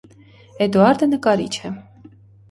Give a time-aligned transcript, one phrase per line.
[0.65, 1.71] Էդուարդը նկարիչ է։